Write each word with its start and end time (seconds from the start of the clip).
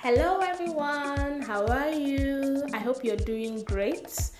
Hello, 0.00 0.38
everyone. 0.38 1.42
How 1.42 1.66
are 1.66 1.90
you? 1.90 2.62
I 2.72 2.78
hope 2.78 3.02
you're 3.02 3.16
doing 3.16 3.64
great. 3.64 4.30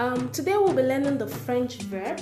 Um, 0.00 0.28
today 0.32 0.56
we'll 0.56 0.74
be 0.74 0.82
learning 0.82 1.16
the 1.18 1.28
French 1.28 1.76
verb. 1.82 2.20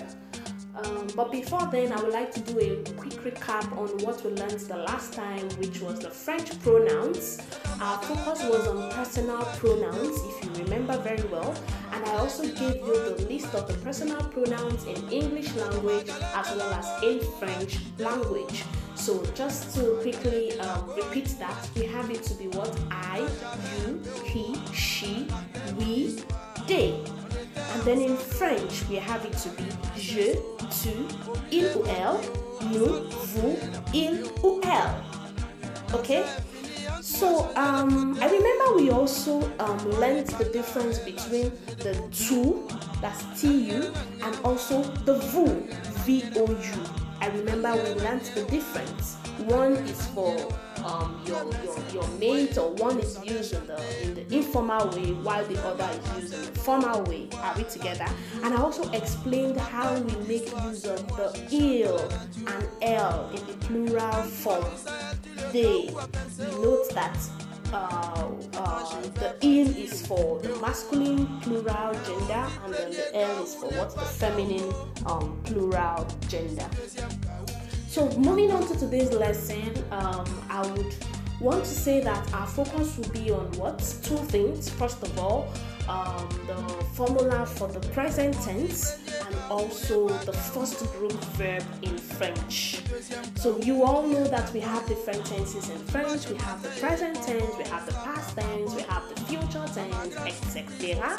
Um, 0.76 1.06
but 1.16 1.32
before 1.32 1.66
then, 1.72 1.92
I 1.92 2.02
would 2.02 2.12
like 2.12 2.30
to 2.32 2.40
do 2.40 2.58
a 2.58 2.76
quick 2.92 3.14
recap 3.24 3.72
on 3.72 3.88
what 4.04 4.22
we 4.22 4.32
learned 4.32 4.60
the 4.60 4.76
last 4.76 5.14
time, 5.14 5.48
which 5.56 5.80
was 5.80 6.00
the 6.00 6.10
French 6.10 6.60
pronouns. 6.60 7.40
Our 7.80 8.02
focus 8.02 8.42
was 8.44 8.68
on 8.68 8.90
personal 8.90 9.42
pronouns, 9.56 10.18
if 10.22 10.44
you 10.44 10.64
remember 10.64 10.98
very 10.98 11.26
well, 11.28 11.56
and 11.92 12.04
I 12.04 12.16
also 12.18 12.42
gave 12.42 12.76
you 12.76 13.16
the 13.16 13.26
list 13.30 13.54
of 13.54 13.66
the 13.66 13.78
personal 13.78 14.20
pronouns 14.24 14.84
in 14.84 15.08
English 15.10 15.54
language 15.54 16.10
as 16.10 16.54
well 16.54 16.74
as 16.74 17.02
in 17.02 17.20
French 17.38 17.78
language. 17.96 18.62
So, 19.04 19.22
just 19.34 19.74
to 19.76 19.98
quickly 20.00 20.58
um, 20.60 20.88
repeat 20.96 21.36
that, 21.38 21.68
we 21.76 21.84
have 21.84 22.10
it 22.10 22.22
to 22.22 22.34
be 22.36 22.48
what 22.56 22.74
I, 22.90 23.18
you, 23.76 24.00
he, 24.24 24.56
she, 24.72 25.28
we, 25.76 26.22
they. 26.66 27.04
And 27.54 27.82
then 27.82 28.00
in 28.00 28.16
French, 28.16 28.88
we 28.88 28.96
have 28.96 29.22
it 29.26 29.36
to 29.44 29.50
be 29.50 29.64
je, 29.94 30.40
tu, 30.70 31.04
il 31.52 31.66
ou 31.76 31.84
elle, 31.84 32.16
nous, 32.72 33.10
vous, 33.26 33.58
il 33.92 34.24
ou 34.42 34.62
elle. 34.64 34.94
Okay? 35.92 36.24
So 37.02 37.52
um, 37.56 38.16
I 38.22 38.30
remember 38.30 38.74
we 38.74 38.88
also 38.88 39.42
um, 39.58 40.00
learned 40.00 40.28
the 40.28 40.46
difference 40.46 40.98
between 40.98 41.52
the 41.76 41.92
tu, 42.10 42.66
that's 43.02 43.22
tu, 43.38 43.92
and 44.22 44.34
also 44.42 44.82
the 45.04 45.18
vous, 45.28 45.68
v-o-u. 46.06 47.04
I 47.24 47.28
remember 47.28 47.72
we 47.72 47.94
learned 48.02 48.20
the 48.34 48.44
difference. 48.50 49.16
One 49.46 49.72
is 49.88 50.06
for 50.08 50.36
um, 50.84 51.22
your, 51.24 51.42
your 51.64 51.78
your 51.90 52.08
mate, 52.18 52.58
or 52.58 52.72
one 52.74 53.00
is 53.00 53.18
used 53.24 53.54
in 53.54 53.66
the 53.66 54.02
in 54.02 54.14
the 54.14 54.36
informal 54.36 54.90
way, 54.90 55.14
while 55.14 55.42
the 55.46 55.58
other 55.66 55.88
is 55.98 56.22
used 56.22 56.34
in 56.34 56.52
the 56.52 56.60
formal 56.60 57.02
way. 57.04 57.30
Are 57.38 57.56
we 57.56 57.64
together? 57.64 58.04
And 58.42 58.52
I 58.52 58.58
also 58.58 58.90
explained 58.92 59.58
how 59.58 59.94
we 59.94 60.14
make 60.26 60.50
use 60.64 60.84
of 60.84 61.08
the 61.16 61.32
il 61.50 61.98
and 62.46 62.68
elle 62.82 63.30
in 63.30 63.46
the 63.46 63.54
plural 63.64 64.22
form. 64.24 64.66
They. 65.50 65.88
We 66.38 66.44
note 66.62 66.90
that 66.92 67.16
uh, 67.74 68.30
uh, 68.56 69.00
the 69.20 69.36
in 69.40 69.74
is 69.74 70.06
for 70.06 70.38
the 70.40 70.54
masculine 70.60 71.26
plural 71.40 71.92
gender, 72.06 72.46
and 72.64 72.74
then 72.74 72.90
the 72.90 73.16
elle 73.16 73.42
is 73.42 73.54
for 73.54 73.68
what 73.70 73.94
the 73.94 74.06
feminine 74.20 74.72
um, 75.06 75.40
plural 75.44 76.06
gender. 76.28 76.68
So 77.88 78.08
moving 78.18 78.50
on 78.50 78.66
to 78.68 78.78
today's 78.78 79.12
lesson, 79.12 79.72
um, 79.90 80.24
I 80.48 80.66
would 80.70 80.94
want 81.40 81.64
to 81.64 81.70
say 81.70 82.00
that 82.00 82.32
our 82.32 82.46
focus 82.46 82.96
will 82.96 83.10
be 83.10 83.30
on 83.30 83.50
what 83.52 83.78
two 84.02 84.18
things. 84.34 84.68
First 84.70 85.02
of 85.02 85.18
all, 85.18 85.52
um, 85.88 86.28
the 86.46 86.56
formula 86.94 87.44
for 87.44 87.68
the 87.68 87.80
present 87.88 88.34
tense 88.42 88.98
also 89.50 90.08
the 90.08 90.32
first 90.32 90.78
group 90.92 91.12
verb 91.36 91.62
in 91.82 91.96
French. 91.98 92.82
So 93.36 93.58
you 93.58 93.84
all 93.84 94.06
know 94.06 94.24
that 94.24 94.52
we 94.52 94.60
have 94.60 94.86
different 94.86 95.24
tenses 95.26 95.70
in 95.70 95.78
French. 95.78 96.28
We 96.28 96.36
have 96.38 96.62
the 96.62 96.68
present 96.80 97.16
tense, 97.16 97.56
we 97.56 97.64
have 97.64 97.86
the 97.86 97.92
past 97.92 98.36
tense, 98.36 98.74
we 98.74 98.82
have 98.82 99.08
the 99.14 99.20
future 99.22 99.64
tense, 99.72 100.16
etc. 100.16 101.16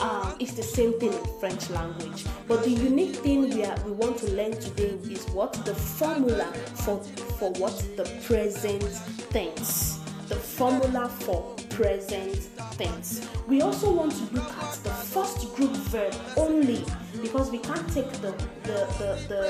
Um, 0.00 0.36
it's 0.38 0.52
the 0.54 0.62
same 0.62 0.98
thing 0.98 1.12
in 1.12 1.40
French 1.40 1.70
language. 1.70 2.24
But 2.46 2.64
the 2.64 2.70
unique 2.70 3.16
thing 3.16 3.48
we 3.50 3.64
are, 3.64 3.78
we 3.84 3.92
want 3.92 4.18
to 4.18 4.30
learn 4.32 4.52
today 4.52 4.98
is 5.10 5.24
what 5.30 5.52
the 5.64 5.74
formula 5.74 6.46
for 6.84 7.02
for 7.38 7.50
what 7.52 7.76
the 7.96 8.04
present 8.26 8.82
tense. 9.30 9.98
The 10.28 10.36
formula 10.36 11.08
for 11.08 11.54
present 11.70 12.48
tense. 12.78 13.28
We 13.46 13.60
also 13.62 13.92
want 13.92 14.12
to 14.12 14.34
look 14.34 14.50
at 14.50 14.72
the 14.84 14.90
first 14.90 15.54
group 15.54 15.72
verb 15.92 16.14
because 17.34 17.50
we 17.50 17.58
can't 17.58 17.92
take 17.92 18.12
the 18.22 18.30
the 18.62 18.78
the, 19.00 19.08
the, 19.28 19.42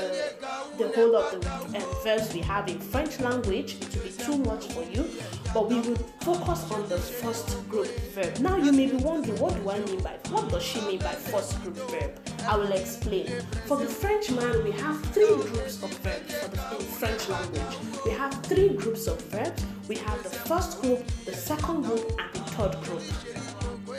the 0.79 0.87
whole 0.95 1.15
of 1.15 1.39
the 1.39 1.47
uh, 1.77 2.03
verbs 2.03 2.33
we 2.33 2.39
have 2.39 2.67
in 2.67 2.79
French 2.79 3.19
language. 3.19 3.75
It 3.79 3.95
will 3.95 4.01
be 4.01 4.09
too 4.09 4.37
much 4.37 4.73
for 4.73 4.83
you. 4.85 5.05
But 5.53 5.69
we 5.69 5.75
will 5.81 5.95
focus 6.21 6.71
on 6.71 6.89
the 6.89 6.97
first 6.97 7.47
group 7.69 7.87
verb. 8.15 8.39
Now 8.39 8.57
you 8.57 8.71
may 8.71 8.87
be 8.87 8.97
wondering, 8.97 9.39
what 9.39 9.53
do 9.53 9.69
I 9.69 9.79
mean 9.81 10.01
by 10.01 10.17
what 10.31 10.49
does 10.49 10.63
she 10.63 10.81
mean 10.81 10.97
by 10.97 11.13
first 11.13 11.61
group 11.61 11.77
verb? 11.91 12.11
I 12.47 12.57
will 12.57 12.71
explain. 12.71 13.27
For 13.67 13.77
the 13.77 13.85
Frenchman, 13.85 14.63
we 14.63 14.71
have 14.71 14.99
three 15.13 15.35
groups 15.35 15.83
of 15.83 15.91
verbs 15.99 16.33
for 16.33 16.49
the 16.49 16.77
in 16.77 16.85
French 16.99 17.29
language. 17.29 17.77
We 18.03 18.11
have 18.13 18.33
three 18.45 18.69
groups 18.69 19.05
of 19.05 19.21
verbs. 19.29 19.63
We 19.87 19.97
have 19.97 20.23
the 20.23 20.29
first 20.49 20.81
group, 20.81 21.05
the 21.25 21.33
second 21.33 21.83
group, 21.83 22.19
and 22.19 22.33
the 22.33 22.45
third 22.55 22.81
group. 22.81 23.03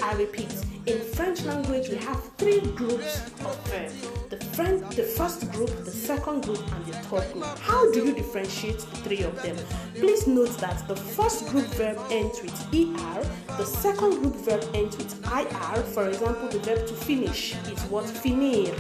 I 0.07 0.13
repeat, 0.13 0.55
in 0.87 1.01
French 1.01 1.43
language 1.43 1.89
we 1.89 1.97
have 1.97 2.23
three 2.39 2.61
groups 2.61 3.27
of 3.45 3.59
verbs. 3.67 4.09
The 4.31 4.37
French, 4.55 4.95
the 4.95 5.03
first 5.03 5.51
group, 5.51 5.85
the 5.85 5.91
second 5.91 6.45
group, 6.45 6.61
and 6.75 6.87
the 6.87 6.93
third 6.93 7.33
group. 7.33 7.59
How 7.59 7.91
do 7.91 8.07
you 8.07 8.15
differentiate 8.15 8.79
the 8.79 8.97
three 8.99 9.23
of 9.23 9.43
them? 9.43 9.57
Please 9.97 10.29
note 10.29 10.57
that 10.59 10.87
the 10.87 10.95
first 10.95 11.49
group 11.49 11.67
verb 11.75 11.99
ends 12.11 12.41
with 12.41 12.55
er, 12.73 13.29
the 13.59 13.67
second 13.67 14.23
group 14.23 14.37
verb 14.37 14.65
ends 14.75 14.97
with 14.97 15.13
ir. 15.27 15.83
For 15.83 16.07
example, 16.07 16.51
the 16.51 16.61
verb 16.61 16.87
to 16.87 16.95
finish 16.95 17.57
is 17.67 17.83
what 17.91 18.05
finir. 18.05 18.77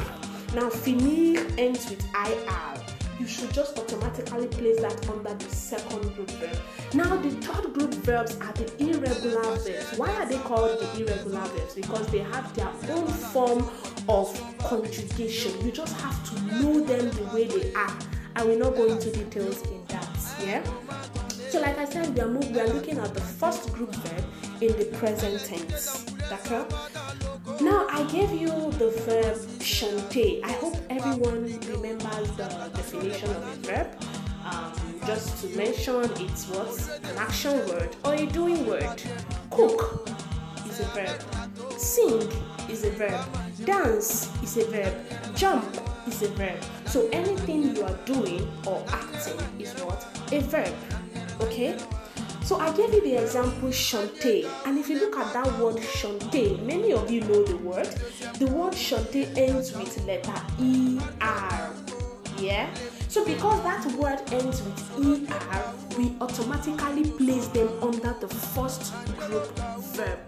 Now 0.54 0.70
finir 0.70 1.44
ends 1.58 1.90
with 1.90 2.06
ir 2.14 2.76
you 3.18 3.26
should 3.26 3.52
just 3.52 3.78
automatically 3.78 4.46
place 4.46 4.80
that 4.80 5.08
under 5.10 5.34
the 5.34 5.50
second 5.50 6.14
group 6.14 6.30
verb. 6.32 6.56
Now, 6.94 7.16
the 7.16 7.30
third 7.30 7.72
verbs 8.06 8.36
are 8.36 8.52
the 8.52 8.66
irregular 8.78 9.42
verbs. 9.42 9.98
Why 9.98 10.14
are 10.14 10.26
they 10.26 10.38
called 10.38 10.78
the 10.78 11.02
irregular 11.02 11.40
verbs? 11.40 11.74
Because 11.74 12.06
they 12.06 12.20
have 12.20 12.54
their 12.54 12.68
own 12.94 13.08
form 13.08 13.68
of 14.08 14.28
conjugation. 14.60 15.52
You 15.64 15.72
just 15.72 15.92
have 16.00 16.18
to 16.30 16.62
know 16.62 16.80
them 16.80 17.10
the 17.10 17.24
way 17.34 17.48
they 17.48 17.74
are. 17.74 17.98
I 18.36 18.44
will 18.44 18.58
not 18.58 18.76
go 18.76 18.86
into 18.86 19.10
details 19.10 19.60
in 19.62 19.84
that. 19.88 20.08
Yeah. 20.40 20.62
So, 21.50 21.60
like 21.60 21.78
I 21.78 21.84
said, 21.84 22.14
we 22.14 22.20
are 22.20 22.28
moving, 22.28 22.52
we 22.52 22.60
are 22.60 22.68
looking 22.68 22.98
at 22.98 23.12
the 23.12 23.20
first 23.20 23.72
group 23.72 23.92
verb 23.94 24.24
in 24.60 24.78
the 24.78 24.84
present 24.98 25.44
tense. 25.44 26.04
D'accord? 26.30 26.70
Now 27.60 27.86
I 27.90 28.04
gave 28.04 28.30
you 28.32 28.50
the 28.72 28.90
verb 29.06 29.38
chanter. 29.60 30.40
I 30.44 30.52
hope 30.52 30.76
everyone 30.90 31.44
remembers 31.72 32.30
the 32.36 32.70
definition 32.74 33.30
of 33.30 33.42
a 33.42 33.56
verb. 33.66 34.05
Just 35.06 35.40
to 35.42 35.56
mention, 35.56 36.02
it's 36.16 36.48
what 36.48 37.00
an 37.04 37.16
action 37.16 37.56
word 37.68 37.94
or 38.04 38.14
a 38.14 38.26
doing 38.26 38.66
word. 38.66 39.00
Cook 39.52 40.08
is 40.66 40.80
a 40.80 40.84
verb. 40.86 41.22
Sing 41.78 42.28
is 42.68 42.82
a 42.82 42.90
verb. 42.90 43.24
Dance 43.64 44.28
is 44.42 44.56
a 44.56 44.64
verb. 44.64 44.92
Jump 45.36 45.64
is 46.08 46.22
a 46.22 46.28
verb. 46.30 46.58
So 46.86 47.08
anything 47.12 47.76
you 47.76 47.84
are 47.84 47.96
doing 48.04 48.48
or 48.66 48.84
acting 48.88 49.38
is 49.60 49.72
what 49.80 50.04
a 50.32 50.40
verb. 50.40 50.74
Okay. 51.40 51.78
So 52.42 52.58
I 52.58 52.74
gave 52.76 52.92
you 52.92 53.00
the 53.02 53.22
example 53.22 53.70
chanter, 53.70 54.48
and 54.66 54.76
if 54.76 54.88
you 54.88 54.98
look 54.98 55.16
at 55.16 55.32
that 55.32 55.58
word 55.58 55.80
chanter, 55.82 56.56
many 56.62 56.92
of 56.92 57.10
you 57.10 57.20
know 57.20 57.44
the 57.44 57.56
word. 57.58 57.86
The 58.38 58.46
word 58.46 58.72
chanter 58.72 59.26
ends 59.36 59.72
with 59.76 60.04
letter 60.04 60.34
er. 61.22 61.75
Yeah. 62.46 62.72
So 63.08 63.24
because 63.24 63.60
that 63.64 63.84
word 63.98 64.20
ends 64.30 64.62
with 64.62 65.28
er, 65.28 65.72
we 65.98 66.14
automatically 66.20 67.10
place 67.10 67.48
them 67.48 67.68
under 67.82 68.14
the 68.20 68.28
first 68.28 68.94
group 69.18 69.48
verb. 69.96 70.20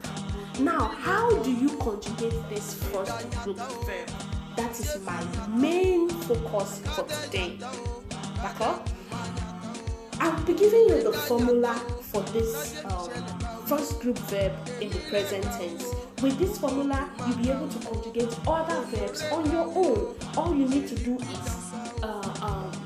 Now, 0.59 0.89
how 0.89 1.31
do 1.45 1.53
you 1.53 1.69
conjugate 1.79 2.34
this 2.49 2.75
first 2.91 3.31
group 3.45 3.59
verb? 3.59 4.09
That 4.56 4.73
is 4.81 5.01
my 5.05 5.23
main 5.47 6.09
focus 6.09 6.81
for 6.97 7.05
today. 7.05 7.56
D'accord? 8.43 8.91
I'll 10.19 10.43
be 10.45 10.55
giving 10.55 10.89
you 10.89 11.00
the 11.05 11.12
formula 11.12 11.75
for 12.03 12.23
this 12.33 12.85
um, 12.85 13.11
first 13.67 14.00
group 14.00 14.19
verb 14.26 14.50
in 14.81 14.91
the 14.91 14.99
present 15.09 15.44
tense. 15.44 15.85
With 16.21 16.37
this 16.37 16.59
formula, 16.59 17.09
you'll 17.29 17.37
be 17.37 17.50
able 17.50 17.69
to 17.69 17.79
conjugate 17.87 18.37
other 18.44 18.81
verbs 18.87 19.23
on 19.31 19.49
your 19.53 19.67
own. 19.67 20.17
All 20.37 20.53
you 20.53 20.67
need 20.67 20.88
to 20.88 20.97
do 20.97 21.14
is 21.14 21.57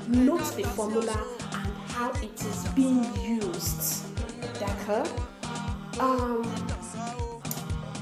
note 0.07 0.55
the 0.55 0.63
formula 0.63 1.17
and 1.53 1.73
how 1.87 2.11
it 2.21 2.41
is 2.43 2.67
being 2.75 3.03
used. 3.23 4.05
D'accord? 4.59 5.07
Um, 5.99 6.43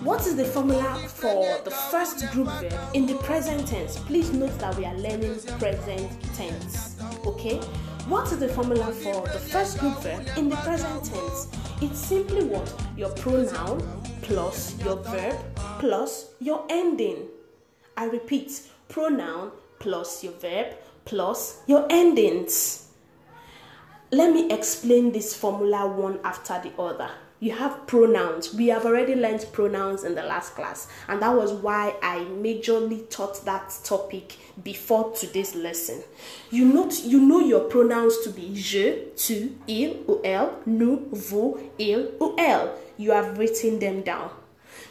what 0.04 0.26
is 0.26 0.36
the 0.36 0.46
formula 0.46 0.98
for 1.08 1.60
the 1.64 1.72
first 1.72 2.32
group 2.32 2.48
verb 2.60 2.74
in 2.94 3.06
the 3.06 3.16
present 3.16 3.68
tense? 3.68 3.98
Please 4.00 4.34
note 4.34 4.58
that 4.60 4.76
we 4.76 4.86
are 4.86 4.96
learning 4.96 5.40
present 5.60 6.10
tense. 6.34 6.98
Okay? 7.26 7.58
What 8.08 8.32
is 8.32 8.40
the 8.40 8.50
formula 8.50 8.92
for 8.92 9.28
the 9.28 9.40
first 9.40 9.78
group 9.78 10.00
verb 10.02 10.28
in 10.38 10.50
the 10.50 10.56
present 10.58 11.06
tense? 11.06 11.50
It's 11.82 12.00
simply 12.00 12.44
what? 12.46 12.74
Your 12.98 13.10
pronoun 13.10 13.80
plus 14.24 14.76
your 14.84 14.98
verb 14.98 15.36
plus 15.80 16.34
your 16.40 16.66
ending. 16.70 17.28
I 17.96 18.06
repeat, 18.06 18.64
pronoun 18.90 19.52
plus 19.80 20.24
your 20.24 20.34
verb 20.34 20.74
plus 21.06 21.60
your 21.68 21.86
endings. 21.90 22.82
let 24.12 24.34
me 24.34 24.52
explain 24.52 25.14
this 25.14 25.34
formula 25.34 25.88
one 25.88 26.20
after 26.24 26.60
the 26.62 26.82
other. 26.82 27.10
You 27.40 27.54
have 27.54 27.88
pronouns. 27.88 28.54
We 28.54 28.68
have 28.68 28.86
already 28.86 29.16
learned 29.16 29.48
pronouns 29.52 30.04
in 30.04 30.14
the 30.14 30.22
last 30.22 30.54
class, 30.54 30.88
and 31.08 31.22
that 31.22 31.34
was 31.34 31.54
why 31.54 31.96
I 32.04 32.20
majorly 32.20 33.10
taught 33.10 33.44
that 33.46 33.74
topic 33.84 34.38
before 34.64 35.12
today's 35.14 35.56
lesson. 35.56 36.04
You 36.52 36.66
note 36.66 37.04
you 37.04 37.20
know 37.20 37.40
your 37.40 37.62
pronouns 37.62 38.20
to 38.26 38.30
be 38.30 38.54
je, 38.54 39.06
tu, 39.16 39.56
il 39.68 40.04
ou 40.08 40.22
elle, 40.24 40.52
nous, 40.68 41.08
vous, 41.12 41.58
il 41.80 42.12
ou 42.20 42.36
elle. 42.38 42.78
You 42.98 43.12
have 43.12 43.40
written 43.40 43.80
them 43.80 44.04
down. 44.04 44.30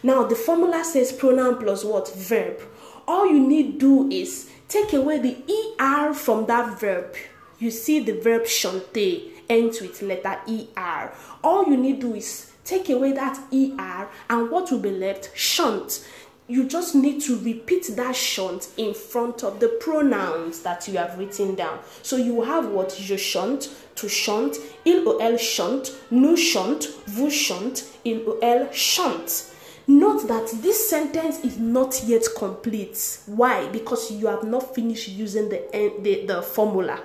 Now 0.02 0.24
the 0.24 0.34
formula 0.34 0.82
says 0.82 1.12
pronoun 1.12 1.58
plus 1.58 1.84
what? 1.84 2.12
Verb. 2.16 2.58
All 3.06 3.30
you 3.30 3.38
need 3.38 3.78
do 3.78 4.10
is 4.10 4.49
take 4.70 4.94
away 4.94 5.18
the 5.18 5.36
er 5.78 6.14
from 6.14 6.46
that 6.46 6.80
verb 6.80 7.14
you 7.60 7.70
see 7.70 8.00
the 8.00 8.18
verb 8.18 8.46
chanter 8.46 9.20
ends 9.50 9.82
with 9.82 10.00
letter 10.00 10.38
er. 10.78 11.12
All 11.44 11.66
you 11.66 11.76
need 11.76 12.00
to 12.00 12.08
do 12.08 12.14
is 12.14 12.50
take 12.64 12.88
away 12.88 13.12
that 13.12 13.38
er, 13.52 14.08
and 14.30 14.50
what 14.50 14.70
will 14.70 14.78
be 14.78 14.90
left? 14.90 15.34
Chant. 15.34 16.06
You 16.48 16.64
just 16.64 16.94
need 16.94 17.20
to 17.22 17.38
repeat 17.38 17.86
that 17.94 18.14
chant 18.14 18.70
in 18.76 18.94
front 18.94 19.44
of 19.44 19.60
the 19.60 19.68
pronouns 19.68 20.62
that 20.62 20.88
you 20.88 20.96
have 20.96 21.16
written 21.16 21.54
down. 21.54 21.78
So 22.02 22.16
you 22.16 22.42
have 22.42 22.66
what 22.66 22.90
je 22.90 23.16
chante, 23.16 23.68
to 23.96 24.08
chante, 24.08 24.56
il 24.84 25.04
ou 25.06 25.20
elle 25.20 25.38
chante, 25.38 25.92
nous 26.10 26.36
chante, 26.36 26.88
vous 27.06 27.30
chante, 27.30 27.84
il 28.04 28.26
ou 28.26 28.38
elle 28.42 28.72
chante. 28.72 29.49
Note 29.90 30.28
that 30.28 30.48
this 30.62 30.88
sentence 30.88 31.40
is 31.40 31.58
not 31.58 32.00
yet 32.04 32.22
complete. 32.36 33.18
Why? 33.26 33.66
Because 33.70 34.12
you 34.12 34.28
have 34.28 34.44
not 34.44 34.72
finished 34.72 35.08
using 35.08 35.48
the, 35.48 35.64
the, 36.00 36.26
the 36.26 36.42
formula 36.42 37.02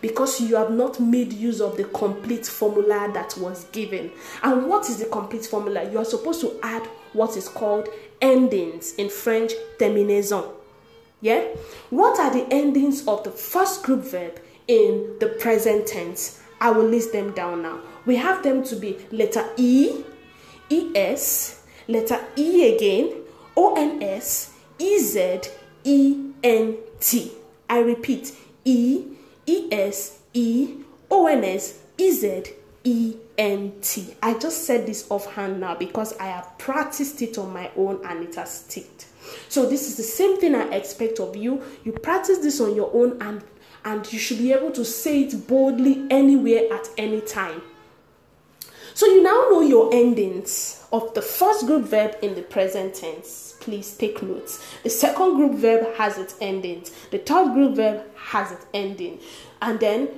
because 0.00 0.40
you 0.40 0.54
have 0.54 0.70
not 0.70 1.00
made 1.00 1.32
use 1.32 1.60
of 1.60 1.76
the 1.76 1.82
complete 1.82 2.46
formula 2.46 3.10
that 3.12 3.36
was 3.38 3.64
given. 3.72 4.12
And 4.44 4.68
what 4.68 4.88
is 4.88 4.98
the 4.98 5.06
complete 5.06 5.46
formula? 5.46 5.90
You 5.90 5.98
are 5.98 6.04
supposed 6.04 6.40
to 6.42 6.60
add 6.62 6.86
what 7.12 7.36
is 7.36 7.48
called 7.48 7.88
endings 8.20 8.94
in 8.94 9.10
French 9.10 9.50
terminaison. 9.78 10.48
Yeah? 11.20 11.42
What 11.90 12.20
are 12.20 12.32
the 12.32 12.46
endings 12.52 13.04
of 13.08 13.24
the 13.24 13.32
first 13.32 13.82
group 13.82 14.04
verb 14.04 14.40
in 14.68 15.16
the 15.18 15.26
present 15.40 15.88
tense? 15.88 16.40
I 16.60 16.70
will 16.70 16.86
list 16.86 17.12
them 17.12 17.32
down 17.32 17.62
now. 17.62 17.80
We 18.06 18.14
have 18.14 18.44
them 18.44 18.62
to 18.66 18.76
be 18.76 18.98
letter 19.10 19.44
E, 19.56 20.04
ES, 20.70 21.61
letter 21.92 22.18
E 22.36 22.74
again, 22.74 23.22
ONS, 23.56 24.50
EZ, 24.80 25.16
ENT. 25.84 27.14
I 27.68 27.78
repeat, 27.78 28.34
E, 28.64 29.04
E 29.46 29.68
S 29.72 30.20
E 30.32 30.74
O 31.10 31.26
N 31.26 31.44
S 31.44 31.80
E 31.98 32.10
Z 32.10 32.44
E 32.84 33.16
N 33.38 33.72
T. 33.80 34.14
I 34.22 34.38
just 34.38 34.64
said 34.64 34.86
this 34.86 35.06
offhand 35.10 35.60
now 35.60 35.74
because 35.74 36.16
I 36.18 36.26
have 36.26 36.56
practiced 36.58 37.22
it 37.22 37.38
on 37.38 37.52
my 37.52 37.70
own 37.76 38.04
and 38.04 38.24
it 38.28 38.34
has 38.36 38.60
sticked. 38.60 39.06
So 39.48 39.68
this 39.68 39.88
is 39.88 39.96
the 39.96 40.02
same 40.02 40.38
thing 40.40 40.54
I 40.54 40.68
expect 40.70 41.20
of 41.20 41.36
you. 41.36 41.62
You 41.84 41.92
practice 41.92 42.38
this 42.38 42.60
on 42.60 42.74
your 42.74 42.90
own 42.94 43.20
and 43.20 43.42
and 43.84 44.12
you 44.12 44.18
should 44.18 44.38
be 44.38 44.52
able 44.52 44.70
to 44.70 44.84
say 44.84 45.22
it 45.22 45.48
boldly 45.48 46.06
anywhere 46.10 46.72
at 46.72 46.88
any 46.96 47.20
time. 47.20 47.62
So 48.94 49.06
you 49.06 49.22
now 49.22 49.48
know 49.50 49.62
your 49.62 49.92
endings 49.92 50.84
of 50.92 51.14
the 51.14 51.22
first 51.22 51.66
group 51.66 51.84
verb 51.84 52.16
in 52.22 52.34
the 52.34 52.42
present 52.42 52.94
tense. 52.94 53.56
Please 53.60 53.96
take 53.96 54.22
notes. 54.22 54.64
The 54.82 54.90
second 54.90 55.36
group 55.36 55.52
verb 55.54 55.94
has 55.96 56.18
its 56.18 56.34
endings. 56.40 56.90
The 57.10 57.18
third 57.18 57.54
group 57.54 57.76
verb 57.76 58.04
has 58.16 58.52
its 58.52 58.66
ending. 58.74 59.18
And 59.62 59.80
then 59.80 60.08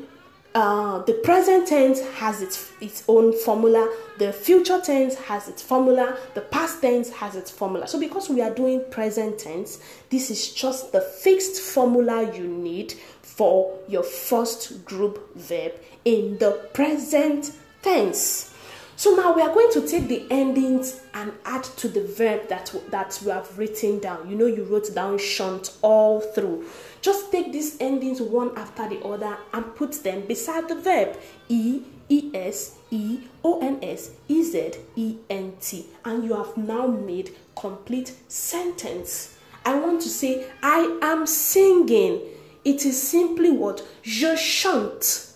uh, 0.54 1.02
the 1.02 1.14
present 1.14 1.66
tense 1.66 2.00
has 2.14 2.40
its 2.40 2.70
its 2.80 3.04
own 3.08 3.32
formula. 3.32 3.92
The 4.18 4.32
future 4.32 4.80
tense 4.80 5.16
has 5.16 5.48
its 5.48 5.62
formula. 5.62 6.16
The 6.34 6.42
past 6.42 6.80
tense 6.80 7.10
has 7.10 7.34
its 7.34 7.50
formula. 7.50 7.88
So 7.88 7.98
because 7.98 8.28
we 8.28 8.40
are 8.40 8.54
doing 8.54 8.84
present 8.90 9.38
tense, 9.38 9.80
this 10.10 10.30
is 10.30 10.52
just 10.52 10.92
the 10.92 11.00
fixed 11.00 11.60
formula 11.60 12.32
you 12.36 12.46
need 12.46 12.94
for 13.20 13.76
your 13.88 14.04
first 14.04 14.84
group 14.84 15.34
verb 15.36 15.72
in 16.04 16.38
the 16.38 16.68
present 16.72 17.52
tense. 17.82 18.53
So 18.96 19.16
now 19.16 19.34
we 19.34 19.42
are 19.42 19.52
going 19.52 19.72
to 19.72 19.86
take 19.86 20.06
the 20.06 20.24
endings 20.30 21.00
and 21.14 21.32
add 21.44 21.64
to 21.64 21.88
the 21.88 22.02
verb 22.02 22.48
that, 22.48 22.72
that 22.90 23.20
we 23.24 23.30
have 23.32 23.58
written 23.58 23.98
down. 23.98 24.30
You 24.30 24.36
know, 24.36 24.46
you 24.46 24.62
wrote 24.64 24.94
down 24.94 25.18
chant 25.18 25.76
all 25.82 26.20
through. 26.20 26.66
Just 27.00 27.32
take 27.32 27.52
these 27.52 27.76
endings 27.80 28.22
one 28.22 28.56
after 28.56 28.88
the 28.88 29.00
other 29.00 29.36
and 29.52 29.74
put 29.74 29.92
them 30.04 30.26
beside 30.26 30.68
the 30.68 30.76
verb 30.76 31.16
E, 31.48 31.82
E 32.08 32.30
S, 32.34 32.78
E, 32.90 33.18
O 33.42 33.60
N 33.60 33.80
S, 33.82 34.12
E 34.28 34.42
Z, 34.44 34.74
E 34.94 35.16
N 35.28 35.54
T. 35.60 35.86
And 36.04 36.24
you 36.24 36.34
have 36.34 36.56
now 36.56 36.86
made 36.86 37.34
complete 37.56 38.14
sentence. 38.28 39.36
I 39.66 39.76
want 39.78 40.02
to 40.02 40.08
say, 40.08 40.46
I 40.62 40.98
am 41.02 41.26
singing. 41.26 42.20
It 42.64 42.86
is 42.86 43.02
simply 43.02 43.50
what? 43.50 43.82
Je 44.02 44.36
chante. 44.36 45.32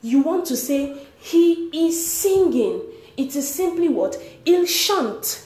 You 0.00 0.22
want 0.22 0.46
to 0.46 0.56
say, 0.56 1.07
he 1.28 1.68
is 1.86 2.10
singing. 2.10 2.82
It 3.16 3.36
is 3.36 3.52
simply 3.52 3.88
what? 3.88 4.16
Il 4.46 4.64
chante. 4.64 5.44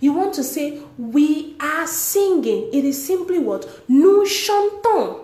You 0.00 0.14
want 0.14 0.34
to 0.34 0.42
say, 0.42 0.80
we 0.96 1.56
are 1.60 1.86
singing. 1.86 2.70
It 2.72 2.84
is 2.84 3.06
simply 3.06 3.38
what? 3.38 3.82
Nous 3.88 4.26
chantons. 4.26 5.20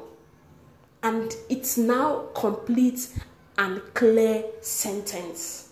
And 1.02 1.34
it's 1.48 1.78
now 1.78 2.26
complete 2.34 3.08
and 3.56 3.80
clear 3.94 4.44
sentence. 4.60 5.70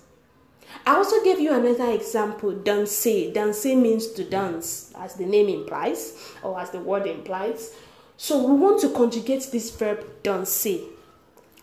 I 0.86 0.96
also 0.96 1.22
gave 1.22 1.38
you 1.38 1.52
another 1.52 1.90
example, 1.90 2.52
danser. 2.52 3.34
Danser 3.34 3.76
means 3.76 4.06
to 4.12 4.24
dance, 4.24 4.92
as 4.96 5.14
the 5.14 5.26
name 5.26 5.48
implies, 5.48 6.14
or 6.42 6.58
as 6.58 6.70
the 6.70 6.80
word 6.80 7.06
implies. 7.06 7.74
So 8.16 8.42
we 8.42 8.54
want 8.58 8.80
to 8.80 8.88
conjugate 8.90 9.48
this 9.52 9.70
verb 9.70 10.22
danser. 10.22 10.97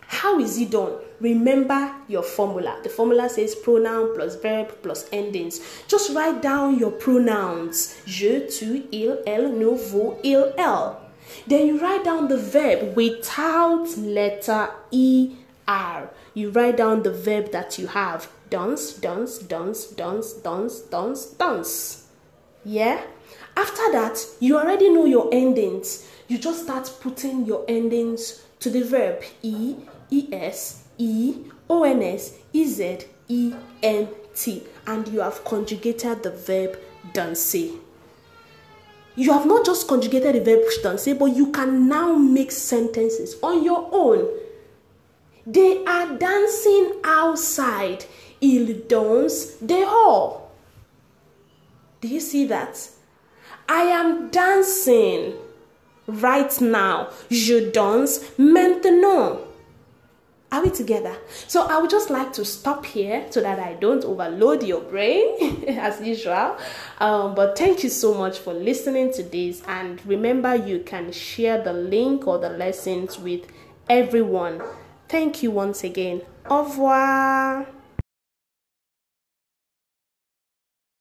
How 0.07 0.39
is 0.39 0.57
it 0.59 0.71
done? 0.71 0.93
Remember 1.19 1.91
your 2.07 2.23
formula. 2.23 2.79
The 2.83 2.89
formula 2.89 3.29
says 3.29 3.55
pronoun 3.55 4.15
plus 4.15 4.35
verb 4.35 4.75
plus 4.83 5.07
endings. 5.11 5.61
Just 5.87 6.15
write 6.15 6.41
down 6.41 6.77
your 6.77 6.91
pronouns. 6.91 7.95
Je, 8.05 8.47
tu, 8.47 8.83
il, 8.91 9.17
elle, 9.25 9.49
nous, 9.49 9.75
vous, 9.75 10.17
il, 10.23 10.53
elle. 10.57 10.97
Then 11.47 11.67
you 11.67 11.79
write 11.79 12.03
down 12.03 12.27
the 12.27 12.37
verb 12.37 12.95
without 12.95 13.97
letter 13.97 14.69
E, 14.91 15.35
R. 15.67 16.09
You 16.33 16.51
write 16.51 16.77
down 16.77 17.03
the 17.03 17.11
verb 17.11 17.51
that 17.51 17.79
you 17.79 17.87
have. 17.87 18.29
Dance, 18.49 18.93
dance, 18.93 19.39
dance, 19.39 19.85
dance, 19.85 20.33
dance, 20.33 20.81
dance, 20.81 21.25
dance. 21.25 22.07
Yeah? 22.63 23.01
After 23.57 23.91
that, 23.93 24.19
you 24.39 24.57
already 24.57 24.89
know 24.89 25.05
your 25.05 25.29
endings. 25.31 26.07
You 26.27 26.39
just 26.39 26.63
start 26.63 26.91
putting 27.01 27.45
your 27.45 27.63
endings 27.67 28.43
to 28.59 28.71
the 28.71 28.81
verb 28.81 29.21
E, 29.43 29.75
E 30.09 30.27
S 30.31 30.83
E 30.97 31.35
O 31.69 31.83
N 31.83 32.01
S 32.01 32.33
E 32.51 32.65
Z 32.65 32.99
E 33.27 33.53
N 33.83 34.07
T, 34.33 34.63
and 34.87 35.07
you 35.09 35.19
have 35.19 35.43
conjugated 35.45 36.23
the 36.23 36.31
verb 36.31 36.79
danser. 37.13 37.77
You 39.15 39.31
have 39.33 39.45
not 39.45 39.65
just 39.65 39.87
conjugated 39.87 40.33
the 40.33 40.39
verb 40.43 40.63
danser, 40.83 41.17
but 41.17 41.25
you 41.25 41.51
can 41.51 41.87
now 41.87 42.15
make 42.15 42.51
sentences 42.51 43.35
on 43.43 43.63
your 43.63 43.87
own. 43.91 44.27
They 45.45 45.85
are 45.85 46.17
dancing 46.17 46.93
outside. 47.03 48.05
Ils 48.41 48.81
dansent 48.87 49.57
dehors. 49.63 50.39
Do 52.01 52.07
you 52.07 52.19
see 52.19 52.45
that? 52.47 52.89
I 53.69 53.83
am 53.83 54.29
dancing 54.29 55.33
right 56.07 56.61
now. 56.61 57.09
Je 57.29 57.71
danse 57.71 58.21
maintenant. 58.37 59.39
Are 60.51 60.63
we 60.63 60.69
together? 60.69 61.17
So 61.47 61.67
I 61.67 61.79
would 61.79 61.89
just 61.89 62.09
like 62.09 62.31
to 62.33 62.45
stop 62.45 62.85
here 62.85 63.25
so 63.29 63.41
that 63.41 63.59
I 63.59 63.73
don't 63.73 64.05
overload 64.05 64.63
your 64.63 64.79
brain 64.81 65.65
as 65.67 65.99
usual. 65.99 66.57
Um, 66.99 67.35
but 67.35 67.57
thank 67.57 67.83
you 67.83 67.89
so 67.89 68.13
much 68.13 68.39
for 68.39 68.53
listening 68.53 69.11
to 69.13 69.23
this. 69.23 69.61
And 69.67 70.05
remember, 70.05 70.55
you 70.55 70.79
can 70.79 71.11
share 71.11 71.61
the 71.61 71.73
link 71.73 72.25
or 72.25 72.37
the 72.37 72.49
lessons 72.49 73.19
with 73.19 73.47
everyone. 73.89 74.61
Thank 75.09 75.43
you 75.43 75.51
once 75.51 75.83
again. 75.83 76.21
Au 76.49 76.63
revoir. 76.63 77.67